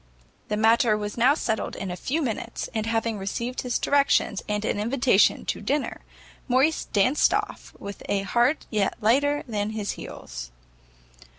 The 0.47 0.57
matter 0.57 0.97
was 0.97 1.15
now 1.15 1.35
settled 1.35 1.75
in 1.75 1.91
a 1.91 1.95
few 1.95 2.23
minutes, 2.23 2.69
and 2.73 2.87
having 2.87 3.19
received 3.19 3.61
his 3.61 3.77
directions, 3.77 4.41
and 4.49 4.65
an 4.65 4.79
invitation 4.79 5.45
to 5.45 5.61
dinner, 5.61 6.01
Morrice 6.47 6.85
danced 6.85 7.35
off, 7.35 7.71
with 7.77 8.01
a 8.09 8.23
heart 8.23 8.65
yet 8.71 8.95
lighter 8.99 9.43
than 9.47 9.69
his 9.69 9.91
heels. 9.91 10.49